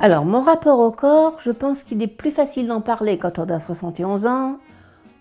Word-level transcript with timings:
Alors, 0.00 0.24
mon 0.24 0.42
rapport 0.42 0.78
au 0.78 0.92
corps, 0.92 1.38
je 1.40 1.50
pense 1.50 1.82
qu'il 1.82 2.00
est 2.02 2.06
plus 2.06 2.30
facile 2.30 2.68
d'en 2.68 2.80
parler 2.80 3.18
quand 3.18 3.40
on 3.40 3.48
a 3.48 3.58
71 3.58 4.26
ans 4.26 4.58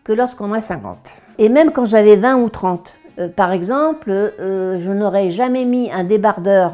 que 0.04 0.14
lorsqu'on 0.14 0.54
a 0.54 0.62
50. 0.62 0.98
Et 1.40 1.50
même 1.50 1.72
quand 1.72 1.86
j'avais 1.86 2.16
20 2.16 2.38
ou 2.38 2.50
30. 2.50 2.94
Euh, 3.18 3.28
par 3.28 3.52
exemple, 3.52 4.12
euh, 4.12 4.78
je 4.80 4.92
n'aurais 4.92 5.32
jamais 5.32 5.66
mis 5.66 5.92
un 5.92 6.04
débardeur 6.04 6.74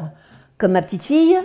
comme 0.58 0.72
ma 0.72 0.82
petite 0.82 1.04
fille 1.04 1.38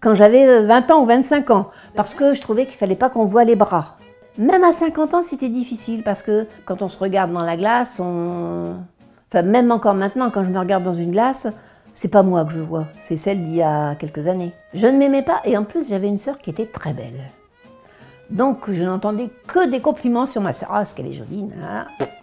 quand 0.00 0.14
j'avais 0.14 0.62
20 0.62 0.90
ans 0.92 1.02
ou 1.02 1.06
25 1.06 1.50
ans, 1.50 1.68
parce 1.94 2.14
que 2.14 2.32
je 2.32 2.40
trouvais 2.40 2.64
qu'il 2.64 2.76
fallait 2.76 2.96
pas 2.96 3.10
qu'on 3.10 3.26
voit 3.26 3.44
les 3.44 3.54
bras. 3.54 3.98
Même 4.38 4.64
à 4.64 4.72
50 4.72 5.12
ans, 5.12 5.22
c'était 5.22 5.50
difficile, 5.50 6.02
parce 6.02 6.22
que 6.22 6.46
quand 6.64 6.80
on 6.80 6.88
se 6.88 6.98
regarde 6.98 7.32
dans 7.34 7.44
la 7.44 7.58
glace, 7.58 8.00
on... 8.00 8.76
Enfin, 9.30 9.42
même 9.42 9.70
encore 9.70 9.94
maintenant, 9.94 10.30
quand 10.30 10.42
je 10.42 10.50
me 10.50 10.58
regarde 10.58 10.82
dans 10.84 10.94
une 10.94 11.10
glace, 11.10 11.46
c'est 11.92 12.08
pas 12.08 12.22
moi 12.22 12.44
que 12.44 12.52
je 12.52 12.60
vois, 12.60 12.86
c'est 12.98 13.16
celle 13.16 13.42
d'il 13.42 13.56
y 13.56 13.62
a 13.62 13.94
quelques 13.94 14.26
années. 14.28 14.52
Je 14.74 14.86
ne 14.86 14.98
m'aimais 14.98 15.22
pas, 15.22 15.40
et 15.44 15.56
en 15.56 15.64
plus, 15.64 15.88
j'avais 15.88 16.08
une 16.08 16.18
sœur 16.18 16.38
qui 16.38 16.50
était 16.50 16.66
très 16.66 16.92
belle. 16.92 17.30
Donc, 18.30 18.70
je 18.70 18.82
n'entendais 18.82 19.28
que 19.48 19.68
des 19.68 19.80
compliments 19.80 20.26
sur 20.26 20.40
ma 20.40 20.52
sœur. 20.52 20.68
Ah, 20.72 20.84
ce 20.84 20.94
qu'elle 20.94 21.08
est 21.08 21.12
jolie, 21.12 21.48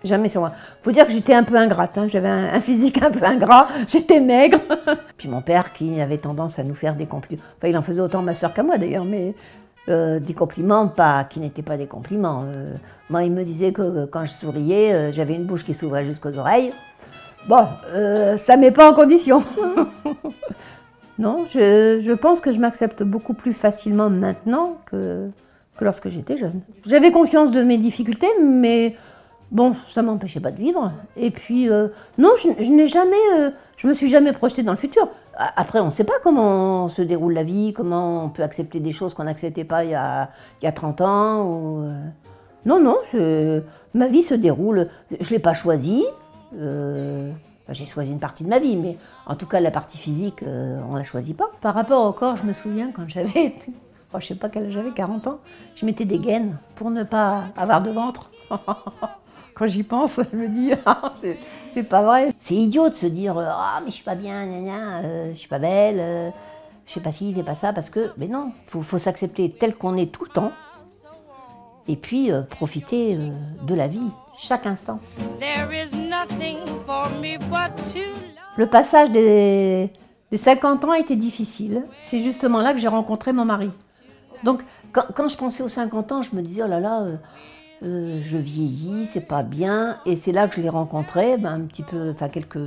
jamais 0.06 0.30
sur 0.30 0.40
moi. 0.40 0.54
Faut 0.82 0.92
dire 0.92 1.06
que 1.06 1.12
j'étais 1.12 1.34
un 1.34 1.44
peu 1.44 1.56
ingrate, 1.56 1.98
hein. 1.98 2.08
j'avais 2.08 2.30
un, 2.30 2.62
physique 2.62 3.02
un 3.04 3.12
peu 3.12 3.24
ingrat, 3.26 3.68
j'étais 3.88 4.22
maigre. 4.22 4.60
Puis 5.18 5.28
mon 5.28 5.42
père 5.42 5.74
qui 5.74 6.00
avait 6.00 6.18
tendance 6.18 6.60
à 6.60 6.64
nous 6.64 6.76
faire 6.76 6.96
des 6.96 7.08
compliments. 7.08 7.44
Enfin, 7.58 7.68
il 7.68 7.78
en 7.78 7.82
faisait 7.82 8.02
autant 8.02 8.22
ma 8.22 8.34
sœur 8.34 8.54
qu'à 8.54 8.64
moi 8.64 8.78
d'ailleurs, 8.78 9.04
mais 9.04 9.36
euh, 9.90 10.20
des 10.20 10.34
compliments 10.34 10.88
pas, 10.88 11.26
qui 11.26 11.40
n'étaient 11.40 11.62
pas 11.62 11.78
des 11.78 11.88
compliments. 11.88 12.44
Euh, 12.46 12.74
moi, 13.10 13.24
il 13.24 13.32
me 13.32 13.44
disait 13.44 13.74
que 13.74 14.06
quand 14.06 14.26
je 14.26 14.32
souriais, 14.32 14.94
euh, 14.94 15.12
j'avais 15.12 15.34
une 15.34 15.46
bouche 15.46 15.64
qui 15.64 15.74
s'ouvrait 15.74 16.04
jusqu'aux 16.06 16.38
oreilles. 16.38 16.74
Bon, 17.48 17.68
ça 18.38 18.56
ne 18.56 18.62
met 18.62 18.72
pas 18.72 18.92
en 18.92 18.94
condition. 18.94 19.44
non, 21.20 21.46
je, 21.46 22.00
je 22.04 22.14
pense 22.14 22.42
que 22.42 22.52
je 22.52 22.60
m'accepte 22.60 23.04
beaucoup 23.04 23.34
plus 23.34 23.54
facilement 23.54 24.10
maintenant 24.10 24.78
que 24.86 25.30
que 25.78 25.86
lorsque 25.86 26.10
j'étais 26.10 26.36
jeune. 26.36 26.62
J'avais 26.86 27.12
conscience 27.12 27.52
de 27.52 27.62
mes 27.62 27.78
difficultés, 27.78 28.28
mais 28.44 28.96
bon, 29.52 29.76
ça 29.88 30.02
m'empêchait 30.02 30.40
pas 30.40 30.52
de 30.52 30.58
vivre. 30.58 30.92
Et 31.16 31.32
puis, 31.32 31.70
euh, 31.70 31.88
non, 32.18 32.32
je, 32.38 32.72
n'ai 32.72 32.88
jamais, 32.88 33.16
euh, 33.38 33.52
je 33.78 33.88
me 33.88 33.94
suis 33.94 34.10
jamais 34.10 34.34
projetée 34.34 34.64
dans 34.64 34.74
le 34.74 34.78
futur. 34.78 35.08
Après, 35.36 35.80
on 35.80 35.86
ne 35.86 35.92
sait 35.92 36.04
pas 36.04 36.20
comment 36.22 36.90
se 36.90 37.02
déroule 37.02 37.34
la 37.34 37.44
vie, 37.44 37.74
comment 37.74 38.26
on 38.26 38.30
peut 38.30 38.44
accepter 38.44 38.80
des 38.80 38.92
choses 38.92 39.14
qu'on 39.14 39.24
n'acceptait 39.24 39.64
pas 39.64 39.86
il 39.86 39.92
y, 39.92 39.96
a, 39.96 40.30
il 40.62 40.66
y 40.66 40.68
a 40.68 40.72
30 40.72 41.02
ans. 41.02 41.84
Euh. 41.84 41.94
Non, 42.66 42.82
non, 42.82 42.98
je, 43.12 43.62
ma 43.94 44.08
vie 44.08 44.24
se 44.24 44.34
déroule. 44.34 44.90
Je 45.12 45.26
ne 45.26 45.30
l'ai 45.30 45.40
pas 45.40 45.54
choisie. 45.54 46.04
J'ai 46.54 47.86
choisi 47.86 48.12
une 48.12 48.20
partie 48.20 48.44
de 48.44 48.50
ma 48.50 48.60
vie, 48.60 48.76
mais 48.76 48.98
en 49.26 49.36
tout 49.36 49.46
cas, 49.46 49.60
la 49.60 49.72
partie 49.72 49.98
physique, 49.98 50.44
on 50.44 50.94
ne 50.94 50.98
la 50.98 51.04
choisit 51.04 51.36
pas. 51.36 51.52
Par 51.62 51.74
rapport 51.74 52.06
au 52.08 52.14
corps, 52.14 52.38
je 52.38 52.44
me 52.44 52.54
souviens 52.54 52.92
quand 52.92 53.08
j'avais 53.08 53.56
oh, 54.14 54.18
je 54.20 54.28
sais 54.28 54.36
pas 54.36 54.50
quel 54.50 54.68
âge 54.68 54.74
j'avais, 54.74 54.92
40 54.92 55.28
ans, 55.28 55.40
je 55.76 55.86
mettais 55.86 56.06
des 56.06 56.20
gaines 56.20 56.58
pour 56.76 56.92
ne 56.92 57.04
pas 57.04 57.46
avoir 57.56 57.82
de 57.82 57.92
ventre. 57.92 58.30
Quand 59.54 59.66
j'y 59.66 59.82
pense, 59.82 60.20
je 60.32 60.38
me 60.38 60.48
dis, 60.50 60.72
ah, 60.86 61.14
c'est 61.74 61.84
pas 61.84 62.04
vrai. 62.04 62.32
C'est 62.40 62.54
idiot 62.54 62.90
de 62.90 62.94
se 62.94 63.08
dire, 63.08 63.38
ah, 63.40 63.82
mais 63.84 63.90
je 63.90 63.96
suis 63.96 64.04
pas 64.04 64.14
bien, 64.14 64.46
gna, 64.46 65.00
euh, 65.00 65.32
je 65.34 65.38
suis 65.38 65.48
pas 65.48 65.58
belle, 65.58 65.98
euh, 66.00 66.30
je 66.86 66.94
sais 66.94 67.00
pas 67.00 67.12
si, 67.12 67.32
je 67.32 67.38
fais 67.38 67.44
pas 67.44 67.56
ça, 67.56 67.74
parce 67.74 67.90
que, 67.90 68.12
mais 68.18 68.28
non, 68.28 68.52
faut, 68.68 68.84
faut 68.84 69.00
s'accepter 69.00 69.50
tel 69.50 69.76
qu'on 69.76 69.98
est 69.98 70.12
tout 70.12 70.26
le 70.26 70.30
temps, 70.30 70.52
et 71.88 71.96
puis 71.96 72.32
euh, 72.32 72.44
profiter 72.44 73.18
de 73.64 73.74
la 73.74 73.88
vie, 73.88 74.12
chaque 74.38 74.68
instant. 74.68 75.00
Le 78.58 78.66
passage 78.66 79.12
des, 79.12 79.92
des 80.32 80.38
50 80.38 80.86
ans 80.86 80.94
été 80.94 81.16
difficile. 81.16 81.84
C'est 82.02 82.24
justement 82.24 82.60
là 82.60 82.74
que 82.74 82.80
j'ai 82.80 82.88
rencontré 82.88 83.34
mon 83.34 83.46
mari. 83.46 83.72
Donc, 84.44 84.64
quand, 84.92 85.28
je 85.28 85.38
pensais 85.38 85.64
aux 85.64 85.70
50 85.70 86.12
ans, 86.12 86.24
je 86.24 86.36
me 86.36 86.42
disais, 86.42 86.64
oh 86.64 86.68
là 86.68 86.80
là, 86.80 87.02
euh, 87.02 87.16
euh, 87.84 88.22
je 88.24 88.38
vieillis, 88.38 89.08
c'est 89.14 89.28
pas 89.28 89.44
bien. 89.44 90.00
Et 90.06 90.16
c'est 90.16 90.32
là 90.32 90.48
que 90.48 90.56
je 90.56 90.62
l'ai 90.62 90.70
rencontré, 90.70 91.38
ben, 91.38 91.54
un 91.54 91.62
petit 91.62 91.84
peu, 91.84 92.12
enfin 92.12 92.30
quelques 92.30 92.58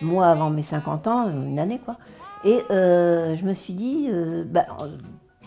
mois 0.00 0.26
avant 0.26 0.50
mes 0.50 0.62
50 0.62 1.06
ans, 1.06 1.30
une 1.30 1.58
année 1.58 1.80
quoi. 1.84 1.96
Et 2.44 2.62
euh, 2.70 3.36
je 3.36 3.44
me 3.44 3.54
suis 3.54 3.74
dit, 3.74 4.08
ben, 4.46 4.64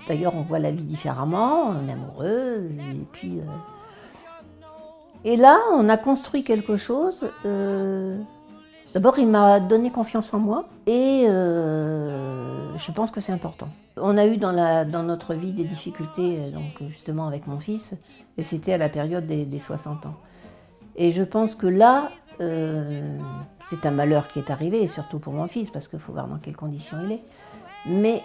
d'ailleurs, 0.08 0.36
on 0.36 0.42
voit 0.42 0.60
la 0.60 0.72
vie 0.72 0.84
différemment, 0.84 1.70
on 1.70 1.88
est 1.88 1.94
amoureux, 1.94 2.70
et 2.94 3.06
puis. 3.12 3.42
Et 5.24 5.36
là, 5.36 5.60
on 5.74 5.88
a 5.90 5.98
construit 5.98 6.44
quelque 6.44 6.78
chose. 6.78 7.30
D'abord, 8.94 9.20
il 9.20 9.28
m'a 9.28 9.60
donné 9.60 9.92
confiance 9.92 10.34
en 10.34 10.40
moi 10.40 10.66
et 10.88 11.28
je 12.82 12.92
pense 12.92 13.12
que 13.12 13.22
c'est 13.22 13.32
important. 13.32 13.70
On 13.98 14.18
a 14.18 14.26
eu 14.26 14.38
dans, 14.38 14.54
notre 15.04 15.34
vie 15.34 15.52
des 15.52 15.64
difficultés, 15.64 16.40
euh, 16.40 16.52
donc 16.52 16.90
justement 16.90 17.28
avec 17.28 17.48
mon 17.48 17.60
fils, 17.60 17.94
et 18.38 18.44
c'était 18.44 18.74
à 18.74 18.78
la 18.78 18.90
période 18.90 19.28
des, 19.28 19.60
60 19.60 20.06
ans. 20.06 20.16
Et 20.96 21.12
je 21.12 21.24
pense 21.24 21.56
que 21.56 21.68
là, 21.68 22.10
euh, 22.40 23.18
c'est 23.70 23.86
un 23.86 23.92
malheur 23.92 24.28
qui 24.28 24.40
est 24.40 24.50
arrivé, 24.50 24.88
surtout 24.88 25.20
pour 25.20 25.34
mon 25.34 25.48
fils, 25.48 25.70
parce 25.70 25.88
qu'il 25.88 26.00
faut 26.00 26.14
voir 26.14 26.28
dans 26.28 26.38
quelles 26.38 26.56
conditions 26.56 26.98
il 27.06 27.14
est. 27.14 27.24
Mais 27.86 28.24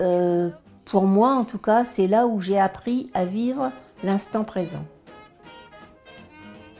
euh, 0.00 0.50
pour 0.84 1.02
moi, 1.02 1.34
en 1.34 1.44
tout 1.44 1.58
cas, 1.58 1.84
c'est 1.84 2.06
là 2.06 2.26
où 2.26 2.40
j'ai 2.40 2.58
appris 2.58 3.10
à 3.14 3.24
vivre 3.24 3.70
l'instant 4.04 4.44
présent. 4.44 4.84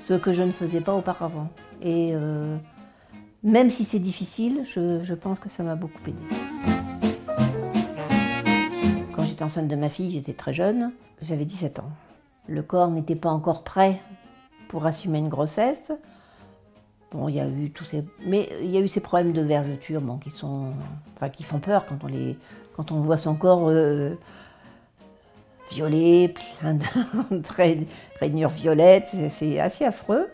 Ce 0.08 0.14
que 0.14 0.32
je 0.32 0.42
ne 0.42 0.52
faisais 0.52 0.80
pas 0.80 0.94
auparavant. 0.94 1.48
Et 1.82 2.14
même 3.42 3.68
si 3.68 3.84
c'est 3.84 3.98
difficile, 3.98 4.64
je, 4.74 5.04
je 5.04 5.14
pense 5.14 5.38
que 5.38 5.48
ça 5.50 5.62
m'a 5.62 5.76
beaucoup 5.76 6.00
aidé 6.06 6.14
enceinte 9.42 9.68
de 9.68 9.76
ma 9.76 9.88
fille, 9.88 10.10
j'étais 10.10 10.32
très 10.32 10.52
jeune, 10.52 10.92
j'avais 11.22 11.44
17 11.44 11.78
ans. 11.80 11.90
Le 12.46 12.62
corps 12.62 12.90
n'était 12.90 13.16
pas 13.16 13.30
encore 13.30 13.64
prêt 13.64 14.00
pour 14.68 14.86
assumer 14.86 15.18
une 15.18 15.28
grossesse. 15.28 15.92
Bon, 17.10 17.28
il 17.28 17.36
y 17.36 17.40
a 17.40 17.48
eu 17.48 17.70
tous 17.70 17.84
ces, 17.84 18.04
mais 18.26 18.48
il 18.62 18.70
y 18.70 18.76
a 18.76 18.80
eu 18.80 18.88
ces 18.88 19.00
problèmes 19.00 19.32
de 19.32 19.40
vergeture, 19.40 20.02
qui 20.22 20.30
sont, 20.30 20.72
enfin, 21.16 21.30
qui 21.30 21.42
font 21.42 21.58
peur 21.58 21.86
quand 21.86 22.04
on 22.04 22.06
les, 22.06 22.36
quand 22.76 22.92
on 22.92 23.00
voit 23.00 23.16
son 23.16 23.34
corps 23.34 23.68
euh, 23.68 24.14
violet, 25.70 26.34
plein 26.60 26.74
de 26.74 27.84
rainures 28.20 28.50
violettes, 28.50 29.08
c'est 29.30 29.60
assez 29.60 29.84
affreux. 29.84 30.28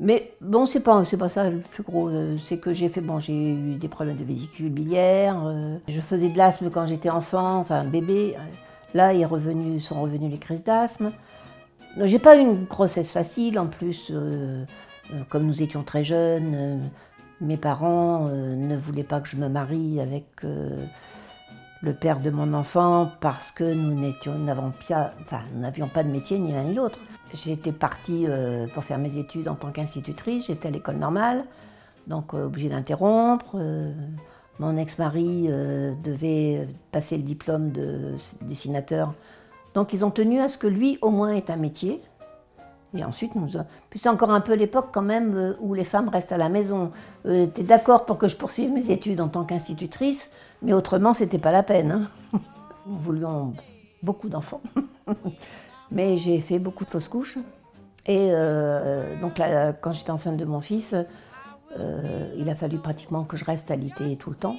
Mais 0.00 0.32
bon, 0.40 0.64
c'est 0.64 0.80
pas, 0.80 1.04
pas 1.18 1.28
ça 1.28 1.50
le 1.50 1.58
plus 1.58 1.82
gros. 1.82 2.08
Euh, 2.08 2.38
c'est 2.48 2.56
que 2.56 2.72
j'ai 2.72 2.88
fait, 2.88 3.02
bon, 3.02 3.20
j'ai 3.20 3.34
eu 3.34 3.74
des 3.74 3.88
problèmes 3.88 4.16
de 4.16 4.24
vésicule 4.24 4.70
biliaire. 4.70 5.38
Euh, 5.44 5.76
je 5.88 6.00
faisais 6.00 6.30
de 6.30 6.38
l'asthme 6.38 6.70
quand 6.70 6.86
j'étais 6.86 7.10
enfant, 7.10 7.58
enfin 7.58 7.84
bébé. 7.84 8.34
Là, 8.94 9.12
est 9.14 9.26
revenu, 9.26 9.78
sont 9.78 10.00
revenus 10.00 10.30
les 10.30 10.38
crises 10.38 10.64
d'asthme. 10.64 11.12
J'ai 12.02 12.18
pas 12.18 12.36
eu 12.36 12.40
une 12.40 12.64
grossesse 12.64 13.12
facile. 13.12 13.58
En 13.58 13.66
plus, 13.66 14.10
euh, 14.10 14.64
comme 15.28 15.44
nous 15.44 15.62
étions 15.62 15.82
très 15.82 16.02
jeunes, 16.02 16.90
mes 17.42 17.58
parents 17.58 18.28
ne 18.28 18.76
voulaient 18.76 19.04
pas 19.04 19.20
que 19.20 19.28
je 19.28 19.36
me 19.36 19.48
marie 19.48 20.00
avec 20.00 20.24
le 21.82 21.94
père 21.94 22.20
de 22.20 22.30
mon 22.30 22.52
enfant 22.52 23.10
parce 23.20 23.50
que 23.50 23.64
nous 23.64 23.94
n'avions 23.94 24.78
pas, 25.88 25.94
pas 25.94 26.04
de 26.04 26.10
métier 26.10 26.38
ni 26.38 26.52
l'un 26.52 26.64
ni 26.64 26.74
l'autre. 26.74 26.98
J'étais 27.32 27.72
partie 27.72 28.26
euh, 28.28 28.66
pour 28.74 28.84
faire 28.84 28.98
mes 28.98 29.16
études 29.16 29.48
en 29.48 29.54
tant 29.54 29.70
qu'institutrice, 29.70 30.48
j'étais 30.48 30.68
à 30.68 30.70
l'école 30.70 30.96
normale, 30.96 31.44
donc 32.06 32.34
euh, 32.34 32.46
obligée 32.46 32.68
d'interrompre. 32.68 33.52
Euh, 33.54 33.92
mon 34.58 34.76
ex-mari 34.76 35.48
devait 36.04 36.68
passer 36.92 37.16
le 37.16 37.22
diplôme 37.22 37.72
de 37.72 38.16
dessinateur, 38.42 39.14
donc 39.72 39.94
ils 39.94 40.04
ont 40.04 40.10
tenu 40.10 40.38
à 40.38 40.50
ce 40.50 40.58
que 40.58 40.66
lui 40.66 40.98
au 41.00 41.08
moins 41.08 41.32
ait 41.32 41.50
un 41.50 41.56
métier. 41.56 42.02
Et 42.94 43.02
ensuite, 43.02 43.34
nous 43.36 43.48
Puis 43.88 43.98
c'est 44.00 44.10
encore 44.10 44.32
un 44.32 44.42
peu 44.42 44.52
l'époque 44.52 44.88
quand 44.92 45.00
même 45.00 45.56
où 45.60 45.72
les 45.72 45.84
femmes 45.84 46.10
restent 46.10 46.32
à 46.32 46.36
la 46.36 46.50
maison. 46.50 46.90
Es 47.24 47.46
d'accord 47.62 48.04
pour 48.04 48.18
que 48.18 48.28
je 48.28 48.36
poursuive 48.36 48.70
mes 48.70 48.90
études 48.90 49.22
en 49.22 49.28
tant 49.28 49.44
qu'institutrice, 49.44 50.28
mais 50.62 50.72
autrement, 50.72 51.14
c'était 51.14 51.38
pas 51.38 51.52
la 51.52 51.62
peine. 51.62 52.08
Hein. 52.32 52.40
Nous 52.86 52.98
voulions 52.98 53.54
beaucoup 54.02 54.28
d'enfants. 54.28 54.62
mais 55.90 56.16
j'ai 56.16 56.40
fait 56.40 56.58
beaucoup 56.58 56.84
de 56.84 56.90
fausses 56.90 57.08
couches. 57.08 57.38
Et 58.06 58.28
euh, 58.30 59.20
donc 59.20 59.40
quand 59.80 59.92
j'étais 59.92 60.10
enceinte 60.10 60.36
de 60.36 60.44
mon 60.44 60.60
fils, 60.60 60.94
Euh, 61.78 62.34
il 62.36 62.50
a 62.50 62.56
fallu 62.56 62.78
pratiquement 62.78 63.22
que 63.22 63.36
je 63.36 63.44
reste 63.44 63.70
alitée 63.70 64.16
tout 64.16 64.30
le 64.30 64.36
temps. 64.36 64.56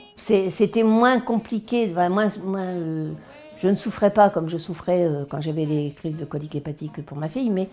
C'était 0.49 0.83
moins 0.83 1.19
compliqué, 1.19 1.93
moins, 2.09 2.29
euh, 2.55 3.11
je 3.57 3.67
ne 3.67 3.75
souffrais 3.75 4.11
pas 4.11 4.29
comme 4.29 4.47
je 4.47 4.57
souffrais 4.57 5.09
quand 5.29 5.41
j'avais 5.41 5.65
les 5.65 5.91
crises 5.91 6.15
de 6.15 6.23
colique 6.23 6.55
hépatique 6.55 7.05
pour 7.05 7.17
ma 7.17 7.27
fille, 7.27 7.49
mais 7.49 7.67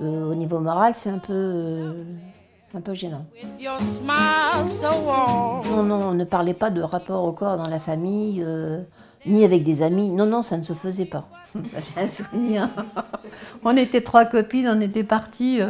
au 0.00 0.34
niveau 0.34 0.58
moral, 0.58 0.94
c'est 0.96 1.10
un 1.10 1.18
peu, 1.18 2.04
un 2.74 2.80
peu 2.80 2.94
gênant. 2.94 3.26
Ne 6.20 6.24
parlait 6.24 6.54
pas 6.54 6.70
de 6.70 6.82
rapport 6.82 7.24
au 7.24 7.32
corps 7.32 7.56
dans 7.56 7.68
la 7.68 7.80
famille, 7.80 8.44
ni 9.26 9.44
avec 9.44 9.64
des 9.64 9.82
amis. 9.82 10.10
Non, 10.10 10.26
non, 10.26 10.42
ça 10.42 10.56
ne 10.56 10.64
se 10.64 10.72
faisait 10.72 11.06
pas. 11.06 11.28
J'ai 11.54 12.00
un 12.00 12.08
souvenir. 12.08 12.68
on 13.64 13.76
était 13.76 14.02
trois 14.02 14.24
copines, 14.24 14.68
on 14.68 14.80
était 14.80 15.04
parties 15.04 15.60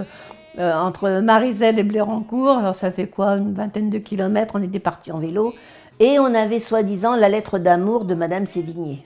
euh, 0.58 0.74
entre 0.74 1.20
Mariselle 1.20 1.78
et 1.78 1.84
Blérancourt. 1.84 2.58
Alors 2.58 2.74
ça 2.74 2.90
fait 2.90 3.06
quoi, 3.06 3.36
une 3.36 3.54
vingtaine 3.54 3.88
de 3.88 3.98
kilomètres, 3.98 4.54
on 4.56 4.62
était 4.62 4.80
partis 4.80 5.12
en 5.12 5.18
vélo. 5.18 5.54
Et 6.00 6.18
on 6.18 6.34
avait 6.34 6.60
soi-disant 6.60 7.14
la 7.14 7.28
lettre 7.28 7.58
d'amour 7.58 8.04
de 8.04 8.14
Madame 8.14 8.46
Sévigné, 8.46 9.04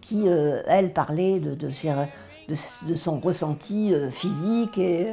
qui, 0.00 0.28
euh, 0.28 0.62
elle, 0.66 0.92
parlait 0.92 1.40
de, 1.40 1.54
de, 1.54 2.94
son 2.94 3.18
ressenti 3.18 3.92
euh, 3.92 4.10
physique. 4.10 4.78
Et, 4.78 5.08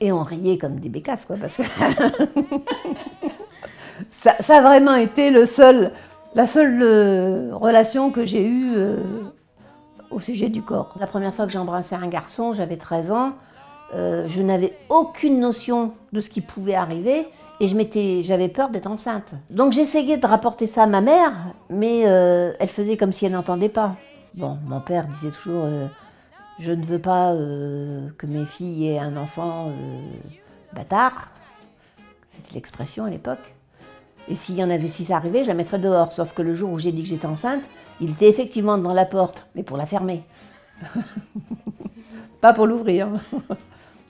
et, 0.00 0.10
on 0.10 0.22
riait 0.22 0.58
comme 0.58 0.80
des 0.80 0.88
bécasses, 0.88 1.26
quoi, 1.26 1.36
parce 1.36 1.56
que 1.56 1.62
ça, 4.22 4.56
a 4.56 4.62
vraiment 4.62 4.94
été 4.94 5.30
le 5.30 5.46
seul, 5.46 5.92
la 6.34 6.46
seule 6.46 7.52
relation 7.52 8.10
que 8.10 8.24
j'ai 8.24 8.46
eue 8.46 8.74
au 10.12 10.20
sujet 10.20 10.48
du 10.48 10.62
corps. 10.62 10.94
La 11.00 11.06
première 11.06 11.34
fois 11.34 11.46
que 11.46 11.52
j'ai 11.52 11.58
embrassé 11.58 11.94
un 11.94 12.08
garçon, 12.08 12.52
j'avais 12.52 12.76
13 12.76 13.12
ans. 13.12 13.32
Euh, 13.94 14.26
je 14.28 14.40
n'avais 14.40 14.72
aucune 14.88 15.38
notion 15.38 15.92
de 16.12 16.20
ce 16.20 16.30
qui 16.30 16.40
pouvait 16.40 16.74
arriver 16.74 17.26
et 17.60 18.22
j'avais 18.22 18.48
peur 18.48 18.70
d'être 18.70 18.90
enceinte. 18.90 19.34
Donc 19.50 19.72
j'essayais 19.72 20.16
de 20.16 20.26
rapporter 20.26 20.66
ça 20.66 20.84
à 20.84 20.86
ma 20.86 21.00
mère, 21.00 21.32
mais 21.68 22.06
euh, 22.06 22.52
elle 22.58 22.68
faisait 22.68 22.96
comme 22.96 23.12
si 23.12 23.26
elle 23.26 23.32
n'entendait 23.32 23.68
pas. 23.68 23.96
Bon, 24.34 24.58
mon 24.64 24.80
père 24.80 25.06
disait 25.06 25.30
toujours 25.30 25.64
euh, 25.64 25.86
Je 26.58 26.72
ne 26.72 26.84
veux 26.84 26.98
pas 26.98 27.34
que 28.16 28.26
mes 28.26 28.46
filles 28.46 28.88
aient 28.88 28.98
un 28.98 29.16
enfant 29.16 29.70
bâtard. 30.72 31.28
C'était 32.36 32.54
l'expression 32.54 33.04
à 33.04 33.10
l'époque. 33.10 33.54
Et 34.28 34.34
s'il 34.34 34.56
y 34.56 34.64
en 34.64 34.70
avait, 34.70 34.88
si 34.88 35.04
ça 35.04 35.16
arrivait, 35.16 35.42
je 35.42 35.48
la 35.48 35.54
mettrais 35.54 35.78
dehors. 35.78 36.12
Sauf 36.12 36.32
que 36.32 36.42
le 36.42 36.54
jour 36.54 36.70
où 36.70 36.78
j'ai 36.78 36.92
dit 36.92 37.02
que 37.02 37.08
j'étais 37.08 37.26
enceinte, 37.26 37.64
il 38.00 38.10
était 38.10 38.28
effectivement 38.28 38.78
devant 38.78 38.92
la 38.92 39.04
porte, 39.04 39.46
mais 39.54 39.62
pour 39.62 39.76
la 39.76 39.86
fermer. 39.86 40.22
pas 42.40 42.52
pour 42.52 42.66
l'ouvrir. 42.66 43.08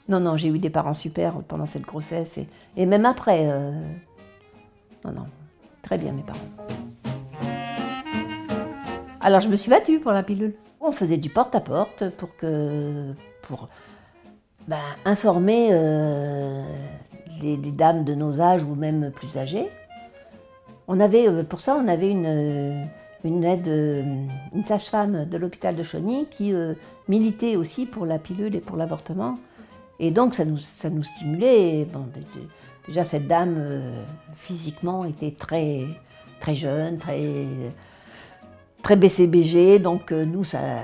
Non, 0.09 0.19
non, 0.21 0.37
j'ai 0.37 0.49
eu 0.49 0.59
des 0.59 0.69
parents 0.69 0.95
super 0.95 1.35
pendant 1.47 1.65
cette 1.65 1.83
grossesse 1.83 2.39
et, 2.77 2.87
même 2.87 3.07
après. 3.07 3.47
Euh, 3.47 3.71
non, 5.05 5.13
non, 5.13 5.27
très 5.81 5.97
bien 5.97 6.13
mes 6.13 6.23
parents. 6.23 6.41
Alors 9.21 9.41
je 9.41 9.49
me 9.49 9.57
suis 9.57 9.71
battue 9.71 10.01
pour 10.01 10.11
la 10.11 10.25
pilule. 10.25 10.55
On 10.81 10.91
faisait 10.91 11.17
du 11.17 11.31
porte-à-porte 11.31 12.11
pour 12.17 12.37
que 12.37 13.15
pour 13.43 13.69
ben, 14.67 14.77
informer 15.05 15.69
euh, 15.71 16.65
les, 17.41 17.57
dames 17.57 18.05
de 18.05 18.15
nos 18.15 18.41
âges 18.41 18.65
ou 18.65 18.75
même 18.75 19.13
plus 19.13 19.37
âgées. 19.37 19.69
On 20.89 21.01
avait, 21.01 21.29
euh, 21.29 21.43
pour 21.43 21.61
ça, 21.61 21.77
on 21.77 21.89
avait 21.89 22.11
une, 22.11 22.89
une 23.25 23.45
aide, 23.45 23.69
une 23.69 24.65
sage-femme 24.65 25.27
de 25.27 25.37
l'hôpital 25.39 25.77
de 25.77 25.83
Chauny 25.83 26.27
qui 26.31 26.53
militait 27.09 27.57
aussi 27.57 27.87
pour 27.87 28.07
la 28.07 28.19
pilule 28.19 28.55
et 28.57 28.61
pour 28.61 28.77
l'avortement. 28.77 29.39
Et 29.99 30.11
donc 30.11 30.35
ça 30.35 30.45
nous, 30.45 30.59
ça 30.59 30.91
nous 30.91 31.05
stimulait. 31.05 31.85
Bon, 31.85 32.07
déjà 32.87 33.05
cette 33.05 33.27
dame 33.27 33.55
euh, 33.59 34.03
physiquement 34.37 35.05
était 35.05 35.31
très, 35.31 35.87
très 36.41 36.55
jeune, 36.55 36.99
très, 36.99 37.47
très 38.83 38.97
BCBG, 38.97 39.79
donc 39.79 40.13
euh, 40.13 40.25
nous 40.25 40.45
ça, 40.45 40.83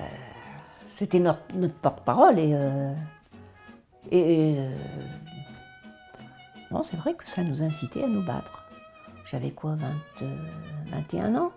c'était 0.89 1.19
notre, 1.19 1.43
porte-parole 1.83 2.39
et, 2.39 2.53
euh, 2.55 2.93
c'est 6.85 6.97
vrai 6.97 7.15
que 7.15 7.27
ça 7.27 7.43
nous 7.43 7.63
incitait 7.63 8.05
à 8.05 8.07
nous 8.07 8.23
battre. 8.23 8.68
J'avais 9.31 9.51
quoi, 9.51 9.77
20, 10.21 10.27
21 10.93 11.35
ans 11.37 11.53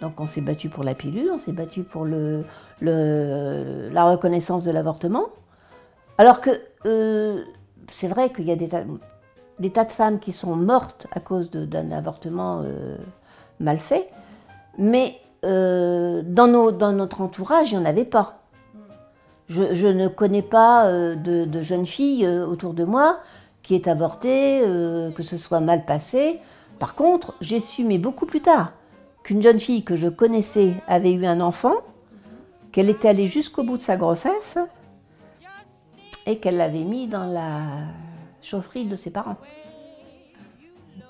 donc 0.00 0.20
on 0.20 0.26
s'est 0.26 0.40
battu 0.42 0.68
pour 0.68 0.84
la 0.84 0.94
pilule, 0.94 1.30
on 1.32 1.38
s'est 1.38 1.52
battu 1.52 1.82
pour 1.82 2.04
la 2.04 2.44
reconnaissance 4.04 4.62
de 4.64 4.70
l'avortement. 4.70 5.28
Alors 6.18 6.40
que 6.40 6.50
euh, 6.86 7.42
c'est 7.88 8.08
vrai 8.08 8.30
qu'il 8.30 8.44
y 8.44 8.52
a 8.52 8.56
des 8.56 8.68
tas, 8.68 9.84
de 9.84 9.92
femmes 9.92 10.18
qui 10.18 10.32
sont 10.32 10.56
mortes 10.56 11.06
à 11.12 11.20
cause 11.20 11.50
d'un 11.50 11.90
avortement 11.90 12.62
euh, 12.64 12.96
mal 13.60 13.78
fait, 13.78 14.10
mais 14.78 15.16
euh, 15.44 16.22
dans, 16.22 16.48
notre 16.48 17.20
entourage, 17.22 17.72
il 17.72 17.78
n'y 17.78 17.84
en 17.84 17.88
avait 17.88 18.04
pas. 18.04 18.40
Je, 19.48 19.86
ne 19.86 20.08
connais 20.08 20.42
pas 20.42 20.90
de, 20.90 21.62
jeunes 21.62 21.86
filles 21.86 22.26
autour 22.26 22.72
de 22.72 22.84
moi 22.84 23.18
qui 23.62 23.74
aient 23.74 23.88
avorté, 23.88 24.62
que 25.14 25.22
ce 25.22 25.36
soit 25.36 25.60
mal 25.60 25.84
passé. 25.84 26.40
Par 26.78 26.94
contre, 26.94 27.34
j'ai 27.40 27.60
su, 27.60 27.84
mais 27.84 27.98
beaucoup 27.98 28.26
plus 28.26 28.40
tard, 28.40 28.72
qu'une 29.22 29.42
jeune 29.42 29.60
fille 29.60 29.84
que 29.84 29.96
je 29.96 30.08
connaissais 30.08 30.74
avait 30.86 31.12
eu 31.12 31.26
un 31.26 31.40
enfant, 31.40 31.74
qu'elle 32.72 32.90
était 32.90 33.08
allée 33.08 33.28
jusqu'au 33.28 33.62
bout 33.62 33.76
de 33.76 33.82
sa 33.82 33.96
grossesse, 33.96 34.58
et 36.26 36.38
qu'elle 36.38 36.56
l'avait 36.56 36.84
mis 36.84 37.06
dans 37.06 37.26
la 37.26 37.60
chaufferie 38.42 38.86
de 38.86 38.96
ses 38.96 39.10
parents. 39.10 39.36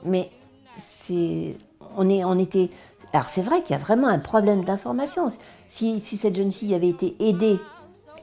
Mais 0.04 0.30
c'est, 0.76 1.56
on, 1.96 2.08
est, 2.08 2.24
on 2.24 2.38
était. 2.38 2.70
Alors 3.12 3.28
c'est 3.28 3.42
vrai 3.42 3.62
qu'il 3.62 3.72
y 3.72 3.78
a 3.78 3.82
vraiment 3.82 4.08
un 4.08 4.18
problème 4.18 4.64
d'information. 4.64 5.28
Si, 5.68 6.00
si, 6.00 6.16
cette 6.16 6.36
jeune 6.36 6.52
fille 6.52 6.74
avait 6.74 6.88
été 6.88 7.16
aidée, 7.20 7.58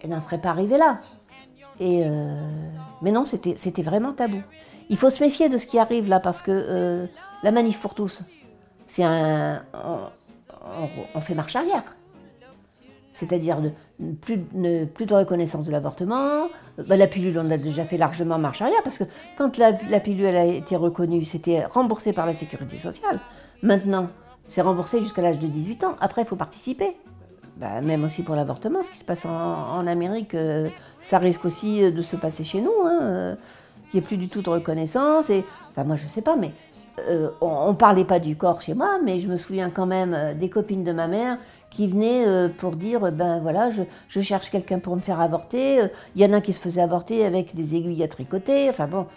elle 0.02 0.10
n'en 0.10 0.22
serait 0.22 0.42
pas 0.42 0.50
arrivée 0.50 0.78
là. 0.78 0.98
Euh, 1.82 2.36
mais 3.02 3.12
non, 3.12 3.26
c'était, 3.26 3.82
vraiment 3.82 4.14
tabou. 4.14 4.42
Il 4.90 4.98
faut 4.98 5.10
se 5.10 5.24
méfier 5.24 5.50
de 5.50 5.58
ce 5.58 5.66
qui 5.66 5.80
arrive 5.80 6.08
là 6.08 6.20
parce 6.20 6.42
que 6.42 6.52
euh, 6.52 7.06
la 7.44 7.52
manif 7.52 7.80
pour 7.80 7.96
tous, 7.96 8.22
on 9.00 10.10
fait 11.22 11.36
marche 11.36 11.56
arrière 11.56 11.84
c'est-à-dire 13.22 13.60
plus, 14.22 14.38
de 14.38 15.14
reconnaissance 15.14 15.66
de 15.66 15.72
l'avortement. 15.72 16.48
Bah, 16.88 16.96
la 16.96 17.08
pilule, 17.08 17.38
on 17.38 17.52
a 17.52 17.58
déjà 17.58 17.86
fait 17.86 17.98
largement 17.98 18.40
marche 18.40 18.62
arrière, 18.62 18.82
parce 18.84 18.98
que 18.98 19.04
quand 19.38 19.58
la, 19.58 19.74
pilule 20.00 20.26
a 20.26 20.46
été 20.46 20.76
reconnue, 20.76 21.24
c'était 21.24 21.66
remboursé 21.66 22.14
par 22.14 22.26
la 22.26 22.34
sécurité 22.34 22.78
sociale. 22.78 23.20
Maintenant, 23.62 24.08
c'est 24.48 24.62
remboursé 24.62 25.00
jusqu'à 25.00 25.22
l'âge 25.22 25.40
de 25.40 25.48
18 25.48 25.84
ans. 25.84 25.96
Après, 26.00 26.24
il 26.24 26.28
faut 26.28 26.36
participer. 26.36 26.96
Bah, 27.58 27.82
même 27.82 28.04
aussi 28.04 28.24
pour 28.24 28.36
l'avortement, 28.36 28.82
ce 28.82 28.90
qui 28.90 28.98
se 28.98 29.06
passe 29.06 29.26
en, 29.26 29.86
Amérique, 29.86 30.34
euh, 30.34 30.70
ça 31.04 31.18
risque 31.18 31.46
aussi 31.46 31.84
euh, 31.84 31.92
de 31.92 32.02
se 32.02 32.16
passer 32.16 32.44
chez 32.44 32.62
nous. 32.62 32.74
Hein, 32.86 33.00
euh, 33.02 33.36
il 33.94 34.00
n'y 34.00 34.06
a 34.06 34.08
plus 34.08 34.18
du 34.18 34.30
tout 34.30 34.42
de 34.42 34.50
reconnaissance. 34.50 35.30
Et, 35.30 35.44
enfin, 35.72 35.84
moi, 35.84 35.96
je 35.96 36.04
ne 36.04 36.10
sais 36.10 36.22
pas, 36.22 36.36
mais 36.36 36.52
on 37.42 37.70
ne 37.70 37.76
parlait 37.76 38.06
pas 38.06 38.20
du 38.20 38.36
corps 38.36 38.62
chez 38.62 38.74
moi, 38.74 39.00
mais 39.04 39.20
je 39.20 39.28
me 39.28 39.38
souviens 39.38 39.70
quand 39.70 39.88
même 39.88 40.38
des 40.38 40.50
copines 40.50 40.84
de 40.84 40.92
ma 40.92 41.08
mère 41.08 41.38
qui 41.72 41.88
venaient 41.88 42.28
euh, 42.28 42.50
pour 42.50 42.76
dire 42.76 43.12
ben 43.12 43.40
voilà, 43.40 43.70
je, 43.72 44.22
cherche 44.22 44.52
quelqu'un 44.52 44.80
pour 44.80 44.96
me 44.96 45.02
faire 45.02 45.20
avorter. 45.20 45.88
Il 46.16 46.22
y 46.22 46.26
en 46.26 46.34
a 46.34 46.42
qui 46.42 46.54
se 46.54 46.62
faisaient 46.62 46.82
avorter 46.82 47.26
avec 47.26 47.56
des 47.56 47.76
aiguilles 47.76 48.04
à 48.04 48.08
tricoter. 48.08 48.70
Enfin 48.70 48.88
bon, 48.88 49.08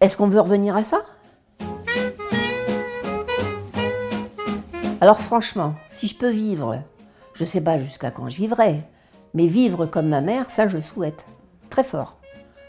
est-ce 0.00 0.16
qu'on 0.16 0.28
veut 0.28 0.40
revenir 0.40 0.76
à 0.76 0.84
ça? 0.84 1.02
Alors 5.00 5.20
franchement, 5.20 5.74
si 5.96 6.08
je 6.08 6.16
peux 6.16 6.30
vivre, 6.30 6.78
je 7.34 7.44
ne 7.44 7.48
sais 7.48 7.60
pas 7.60 7.78
jusqu'à 7.78 8.10
quand 8.10 8.28
je 8.28 8.36
vivrai, 8.36 8.82
mais 9.34 9.46
vivre 9.46 9.86
comme 9.86 10.08
ma 10.08 10.20
mère, 10.20 10.50
ça 10.50 10.68
je 10.68 10.78
souhaite 10.78 11.24
très 11.68 11.84
fort. 11.84 12.16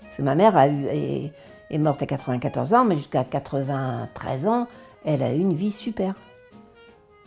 Parce 0.03 0.17
que 0.17 0.21
ma 0.21 0.35
mère 0.35 0.57
a 0.57 0.67
eu, 0.67 0.85
est, 0.85 1.33
est 1.69 1.77
morte 1.77 2.01
à 2.01 2.05
94 2.05 2.73
ans, 2.73 2.85
mais 2.85 2.97
jusqu'à 2.97 3.23
93 3.23 4.47
ans, 4.47 4.67
elle 5.05 5.23
a 5.23 5.33
eu 5.33 5.39
une 5.39 5.53
vie 5.53 5.71
super. 5.71 6.15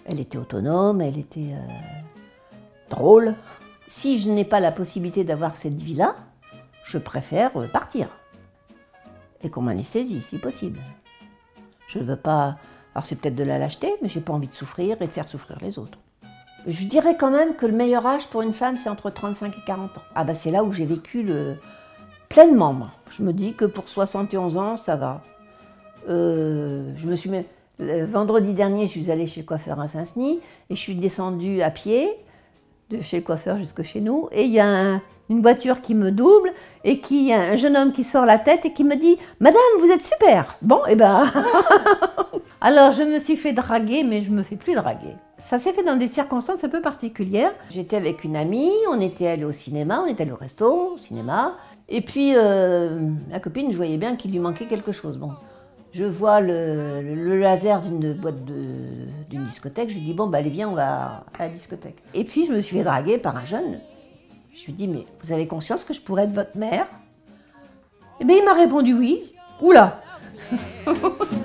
Elle 0.04 0.20
était 0.20 0.38
autonome, 0.38 1.00
elle 1.00 1.18
était 1.18 1.52
euh, 1.54 2.90
drôle. 2.90 3.34
Si 3.88 4.20
je 4.20 4.30
n'ai 4.30 4.44
pas 4.44 4.60
la 4.60 4.70
possibilité 4.70 5.24
d'avoir 5.24 5.56
cette 5.56 5.80
vie-là, 5.80 6.16
je 6.84 6.98
préfère 6.98 7.52
partir. 7.72 8.08
Et 9.42 9.50
qu'on 9.50 9.62
m'anesthésie, 9.62 10.22
si 10.22 10.38
possible. 10.38 10.78
Je 11.88 11.98
ne 11.98 12.04
veux 12.04 12.16
pas. 12.16 12.56
Alors 12.94 13.04
c'est 13.04 13.16
peut-être 13.16 13.34
de 13.34 13.44
la 13.44 13.58
lâcheté, 13.58 13.92
mais 14.02 14.08
j'ai 14.08 14.20
pas 14.20 14.32
envie 14.32 14.48
de 14.48 14.54
souffrir 14.54 15.00
et 15.00 15.06
de 15.06 15.12
faire 15.12 15.28
souffrir 15.28 15.58
les 15.60 15.78
autres. 15.78 15.98
Je 16.66 16.86
dirais 16.86 17.16
quand 17.18 17.30
même 17.30 17.54
que 17.54 17.66
le 17.66 17.72
meilleur 17.72 18.06
âge 18.06 18.26
pour 18.28 18.42
une 18.42 18.54
femme, 18.54 18.76
c'est 18.76 18.88
entre 18.88 19.10
35 19.10 19.56
et 19.56 19.60
40 19.66 19.98
ans. 19.98 20.02
Ah 20.14 20.24
bah 20.24 20.34
c'est 20.34 20.50
là 20.50 20.64
où 20.64 20.72
j'ai 20.72 20.86
vécu 20.86 21.22
le... 21.22 21.56
pleinement, 22.28 22.72
moi. 22.72 22.90
Je 23.10 23.22
me 23.22 23.32
dis 23.32 23.54
que 23.54 23.64
pour 23.64 23.88
71 23.88 24.56
ans, 24.56 24.76
ça 24.76 24.96
va. 24.96 25.22
Euh, 26.08 26.92
je 26.96 27.06
me 27.06 27.16
suis. 27.16 27.30
Le 27.78 28.04
vendredi 28.04 28.54
dernier, 28.54 28.86
je 28.86 28.92
suis 28.92 29.10
allée 29.10 29.26
chez 29.26 29.40
le 29.40 29.46
coiffeur 29.46 29.80
à 29.80 29.88
Saint-Denis 29.88 30.40
et 30.70 30.76
je 30.76 30.80
suis 30.80 30.94
descendue 30.94 31.60
à 31.60 31.70
pied 31.70 32.08
de 32.90 33.00
chez 33.02 33.18
le 33.18 33.22
coiffeur 33.22 33.58
jusque 33.58 33.82
chez 33.82 34.00
nous, 34.00 34.28
et 34.32 34.44
il 34.44 34.50
y 34.50 34.60
a 34.60 35.00
une 35.30 35.40
voiture 35.40 35.80
qui 35.80 35.94
me 35.94 36.10
double, 36.10 36.52
et 36.84 37.00
qui 37.00 37.32
un 37.32 37.56
jeune 37.56 37.76
homme 37.76 37.92
qui 37.92 38.04
sort 38.04 38.26
la 38.26 38.38
tête 38.38 38.66
et 38.66 38.72
qui 38.72 38.84
me 38.84 38.96
dit 38.96 39.16
Madame, 39.40 39.60
vous 39.80 39.90
êtes 39.90 40.04
super 40.04 40.56
Bon, 40.62 40.80
et 40.86 40.92
eh 40.92 40.96
ben. 40.96 41.32
Alors 42.60 42.92
je 42.92 43.02
me 43.02 43.18
suis 43.18 43.36
fait 43.36 43.52
draguer, 43.52 44.04
mais 44.04 44.20
je 44.20 44.30
me 44.30 44.42
fais 44.42 44.56
plus 44.56 44.74
draguer. 44.74 45.16
Ça 45.44 45.58
s'est 45.58 45.74
fait 45.74 45.82
dans 45.82 45.96
des 45.96 46.08
circonstances 46.08 46.64
un 46.64 46.68
peu 46.68 46.80
particulières. 46.80 47.52
J'étais 47.70 47.96
avec 47.96 48.24
une 48.24 48.34
amie, 48.34 48.72
on 48.90 49.00
était 49.00 49.26
allé 49.26 49.44
au 49.44 49.52
cinéma, 49.52 50.02
on 50.02 50.06
était 50.06 50.22
allé 50.22 50.32
au 50.32 50.36
resto, 50.36 50.94
au 50.94 50.98
cinéma. 50.98 51.56
Et 51.88 52.00
puis, 52.00 52.34
euh, 52.34 53.10
ma 53.30 53.40
copine, 53.40 53.70
je 53.70 53.76
voyais 53.76 53.98
bien 53.98 54.16
qu'il 54.16 54.30
lui 54.30 54.38
manquait 54.38 54.66
quelque 54.66 54.90
chose. 54.90 55.18
Bon, 55.18 55.32
je 55.92 56.04
vois 56.04 56.40
le, 56.40 57.38
laser 57.38 57.82
d'une 57.82 58.14
boîte 58.14 58.42
d'une 58.44 59.44
discothèque. 59.44 59.90
Je 59.90 59.94
lui 59.94 60.00
dis, 60.00 60.14
bon, 60.14 60.28
bah, 60.28 60.38
allez, 60.38 60.48
viens, 60.48 60.70
on 60.70 60.74
va 60.74 61.24
à 61.38 61.44
la 61.44 61.48
discothèque. 61.50 61.98
Et 62.14 62.24
puis, 62.24 62.46
je 62.46 62.52
me 62.52 62.60
suis 62.62 62.78
fait 62.78 62.84
draguer 62.84 63.18
par 63.18 63.36
un 63.36 63.44
jeune. 63.44 63.80
Je 64.54 64.64
lui 64.64 64.72
dis, 64.72 64.88
mais 64.88 65.04
vous 65.22 65.32
avez 65.32 65.46
conscience 65.46 65.84
que 65.84 65.92
je 65.92 66.00
pourrais 66.00 66.24
être 66.24 66.32
votre 66.32 66.56
mère? 66.56 66.86
Eh 68.18 68.24
bien, 68.24 68.36
il 68.38 68.44
m'a 68.44 68.54
répondu 68.54 68.94
oui. 68.94 69.34
Oula 69.60 70.00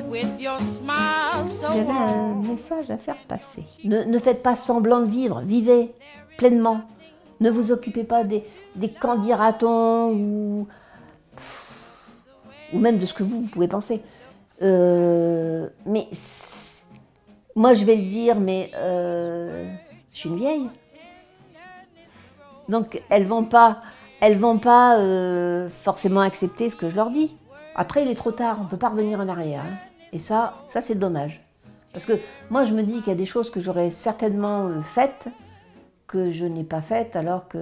J'avais 1.62 1.89
un 1.89 2.36
message 2.36 2.89
à 2.89 2.98
faire 2.98 3.18
passer. 3.28 3.63
ne 3.84 4.20
faites 4.20 4.42
pas 4.42 4.56
semblant 4.56 5.01
de 5.01 5.12
vivre, 5.12 5.42
vivez 5.42 5.94
pleinement. 6.38 6.82
Ne 7.42 7.50
vous 7.50 7.72
occupez 7.72 8.04
pas 8.04 8.24
des, 8.24 8.44
des 8.75 8.89
candidatons 8.89 10.12
ou, 10.13 10.68
ou 12.74 12.80
même 12.80 12.98
de 12.98 13.06
ce 13.06 13.13
que 13.13 13.24
vous, 13.24 13.44
pouvez 13.44 13.68
penser. 13.68 14.01
Euh, 14.62 15.68
mais 15.86 16.08
moi, 17.56 17.74
je 17.74 17.86
vais 17.86 17.96
le 17.96 18.10
dire, 18.10 18.39
mais 18.39 18.72
euh, 18.75 19.72
je 20.12 20.20
suis 20.20 20.30
une 20.30 20.38
vieille. 20.38 20.70
Donc, 22.68 23.01
elles 23.10 23.25
vont 23.25 23.46
pas, 23.46 23.82
elles 24.22 24.38
vont 24.38 24.60
pas 24.60 24.98
euh, 24.98 25.70
forcément 25.84 26.22
accepter 26.22 26.70
ce 26.70 26.75
que 26.75 26.89
je 26.89 26.96
leur 26.96 27.10
dis. 27.10 27.36
Après, 27.75 28.04
il 28.04 28.10
est 28.10 28.16
trop 28.16 28.32
tard, 28.32 28.58
on 28.60 28.63
ne 28.66 28.70
peut 28.70 28.78
pas 28.78 28.89
revenir 28.89 29.20
en 29.20 29.30
arrière. 29.30 29.63
Hein. 29.66 29.88
Et 30.13 30.20
ça, 30.20 30.56
ça 30.68 30.82
c'est 30.82 30.96
dommage. 30.96 31.42
Parce 31.94 32.06
que 32.06 32.13
moi, 32.50 32.63
je 32.63 32.74
me 32.74 32.84
dis 32.84 33.00
qu'il 33.00 33.08
y 33.08 33.12
a 33.12 33.16
des 33.16 33.25
choses 33.25 33.50
que 33.50 33.60
j'aurais 33.60 33.89
certainement 33.89 34.70
faites 34.84 35.28
que 36.08 36.32
je 36.32 36.46
n'ai 36.46 36.63
pas 36.63 36.82
faite 36.82 37.16
alors 37.16 37.48
que... 37.48 37.60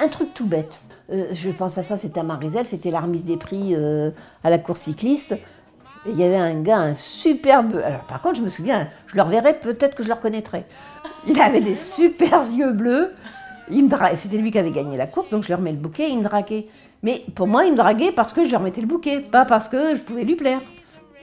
Un 0.00 0.08
truc 0.08 0.34
tout 0.34 0.46
bête. 0.46 0.80
Euh, 1.12 1.28
je 1.30 1.50
pense 1.50 1.78
à 1.78 1.84
ça, 1.84 1.96
c'était 1.96 2.18
à 2.18 2.24
Marisel, 2.24 2.66
c'était 2.66 2.90
la 2.90 3.00
remise 3.00 3.24
des 3.24 3.36
prix 3.36 3.74
euh, 3.74 4.10
à 4.42 4.50
la 4.50 4.58
course 4.58 4.80
cycliste. 4.80 5.36
Il 6.08 6.16
y 6.16 6.24
avait 6.24 6.36
un 6.36 6.60
gars, 6.60 6.78
un 6.78 6.94
superbe... 6.94 7.80
Alors 7.84 8.02
par 8.02 8.20
contre, 8.20 8.36
je 8.36 8.42
me 8.42 8.48
souviens, 8.48 8.88
je 9.06 9.16
le 9.16 9.22
reverrai, 9.22 9.54
peut-être 9.54 9.94
que 9.94 10.02
je 10.02 10.08
le 10.08 10.14
reconnaîtrais. 10.14 10.66
Il 11.28 11.40
avait 11.40 11.60
des 11.60 11.76
super 11.76 12.42
yeux 12.42 12.72
bleus. 12.72 13.14
C'était 14.16 14.38
lui 14.38 14.50
qui 14.50 14.58
avait 14.58 14.72
gagné 14.72 14.96
la 14.96 15.06
course, 15.06 15.30
donc 15.30 15.42
je 15.42 15.48
lui 15.48 15.54
remets 15.54 15.72
le 15.72 15.78
bouquet, 15.78 16.10
il 16.10 16.18
me 16.18 16.24
draguait. 16.24 16.66
Mais 17.02 17.24
pour 17.34 17.46
moi, 17.46 17.64
il 17.64 17.72
me 17.72 17.76
draguait 17.76 18.12
parce 18.12 18.32
que 18.32 18.44
je 18.44 18.48
lui 18.48 18.56
remettais 18.56 18.80
le 18.80 18.86
bouquet, 18.86 19.20
pas 19.20 19.44
parce 19.44 19.68
que 19.68 19.94
je 19.94 20.00
pouvais 20.00 20.24
lui 20.24 20.36
plaire. 20.36 20.60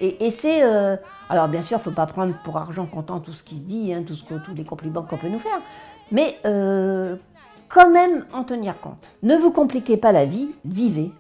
Et, 0.04 0.32
c'est. 0.32 0.64
Euh, 0.64 0.98
alors, 1.30 1.48
bien 1.48 1.62
sûr, 1.62 1.78
il 1.78 1.80
ne 1.80 1.84
faut 1.84 1.92
pas 1.92 2.06
prendre 2.06 2.34
pour 2.44 2.58
argent 2.58 2.86
comptant 2.86 3.22
tout 3.22 3.32
ce 3.32 3.42
qui 3.42 3.56
se 3.56 3.62
dit, 3.62 3.94
hein, 3.94 4.04
tout 4.06 4.16
ce 4.16 4.26
tous 4.26 4.54
les 4.54 4.66
compliments 4.66 5.02
qu'on 5.02 5.18
peut 5.18 5.30
nous 5.30 5.40
faire. 5.40 5.62
Mais 6.12 6.38
euh, 6.46 7.16
quand 7.70 7.90
même 7.90 8.26
en 8.34 8.44
tenir 8.44 8.80
compte. 8.82 9.12
Ne 9.24 9.38
vous 9.38 9.52
compliquez 9.52 9.96
pas 9.96 10.12
la 10.12 10.26
vie, 10.26 10.50
vivez. 10.66 11.12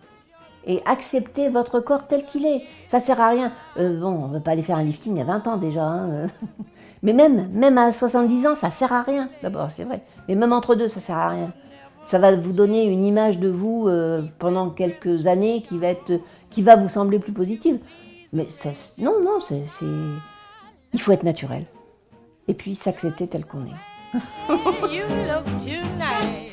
Et 0.66 0.82
acceptez 0.86 1.48
votre 1.48 1.80
corps 1.80 2.08
tel 2.08 2.26
qu'il 2.26 2.46
est. 2.46 2.64
Ça 2.90 3.00
sert 3.00 3.22
à 3.22 3.30
rien. 3.30 3.54
Euh, 3.78 4.02
bon, 4.02 4.26
on 4.26 4.28
ne 4.28 4.34
veut 4.34 4.42
pas 4.42 4.52
aller 4.52 4.64
faire 4.64 4.78
un 4.78 4.84
lifting 4.84 5.20
à 5.22 5.24
20 5.24 5.48
ans 5.48 5.58
déjà. 5.58 5.84
Hein, 5.84 6.28
Mais 7.04 7.14
même, 7.14 7.50
même 7.54 7.78
à 7.78 7.94
70 7.94 8.48
ans, 8.48 8.56
ça 8.56 8.70
sert 8.70 8.92
à 8.92 9.04
rien. 9.04 9.30
D'abord, 9.42 9.72
c'est 9.72 9.84
vrai. 9.86 10.02
Mais 10.28 10.36
même 10.36 10.52
entre 10.52 10.76
deux, 10.76 10.90
ça 10.90 11.00
sert 11.00 11.18
à 11.18 11.30
rien. 11.30 11.54
Ça 12.08 12.20
va 12.20 12.36
vous 12.36 12.52
donner 12.52 12.86
une 12.86 13.06
image 13.06 13.40
de 13.40 13.48
vous 13.50 13.90
pendant 14.40 14.70
quelques 14.70 15.26
années 15.26 15.62
qui 15.62 15.78
va, 15.78 15.88
être, 15.88 16.20
qui 16.50 16.62
va 16.62 16.76
vous 16.76 16.90
sembler 16.90 17.20
plus 17.20 17.32
positive. 17.32 17.80
Mais 18.34 18.48
non, 18.98 19.22
non, 19.24 19.40
c'est, 19.48 19.62
il 20.92 21.00
faut 21.00 21.12
être 21.12 21.24
naturel. 21.24 21.66
Et 22.48 22.56
puis 22.56 22.74
s'accepter 22.76 23.28
tel 23.28 23.46
qu'on 23.46 23.66
est. 23.68 23.70